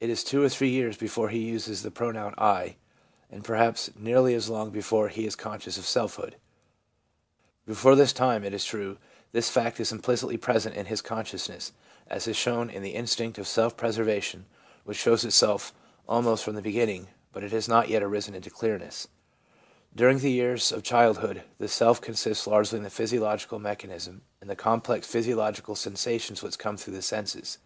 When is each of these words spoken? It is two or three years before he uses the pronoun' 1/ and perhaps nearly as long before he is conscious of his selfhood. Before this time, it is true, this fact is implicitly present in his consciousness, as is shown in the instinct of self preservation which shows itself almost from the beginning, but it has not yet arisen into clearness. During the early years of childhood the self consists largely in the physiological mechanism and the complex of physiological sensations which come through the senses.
It 0.00 0.08
is 0.08 0.24
two 0.24 0.42
or 0.42 0.48
three 0.48 0.70
years 0.70 0.96
before 0.96 1.28
he 1.28 1.36
uses 1.40 1.82
the 1.82 1.90
pronoun' 1.90 2.32
1/ 2.38 2.76
and 3.28 3.44
perhaps 3.44 3.90
nearly 3.94 4.32
as 4.34 4.48
long 4.48 4.70
before 4.70 5.10
he 5.10 5.26
is 5.26 5.36
conscious 5.36 5.76
of 5.76 5.82
his 5.84 5.90
selfhood. 5.92 6.36
Before 7.66 7.94
this 7.94 8.14
time, 8.14 8.42
it 8.42 8.54
is 8.54 8.64
true, 8.64 8.96
this 9.32 9.50
fact 9.50 9.78
is 9.78 9.92
implicitly 9.92 10.38
present 10.38 10.76
in 10.76 10.86
his 10.86 11.02
consciousness, 11.02 11.72
as 12.06 12.26
is 12.26 12.38
shown 12.38 12.70
in 12.70 12.82
the 12.82 12.94
instinct 12.94 13.36
of 13.36 13.46
self 13.46 13.76
preservation 13.76 14.46
which 14.84 14.96
shows 14.96 15.26
itself 15.26 15.74
almost 16.08 16.42
from 16.42 16.54
the 16.54 16.62
beginning, 16.62 17.08
but 17.30 17.44
it 17.44 17.52
has 17.52 17.68
not 17.68 17.90
yet 17.90 18.02
arisen 18.02 18.34
into 18.34 18.48
clearness. 18.48 19.08
During 19.94 20.20
the 20.20 20.28
early 20.30 20.36
years 20.36 20.72
of 20.72 20.82
childhood 20.84 21.42
the 21.58 21.68
self 21.68 22.00
consists 22.00 22.46
largely 22.46 22.78
in 22.78 22.82
the 22.84 22.88
physiological 22.88 23.58
mechanism 23.58 24.22
and 24.40 24.48
the 24.48 24.56
complex 24.56 25.06
of 25.06 25.10
physiological 25.12 25.76
sensations 25.76 26.42
which 26.42 26.58
come 26.58 26.78
through 26.78 26.94
the 26.94 27.02
senses. 27.02 27.58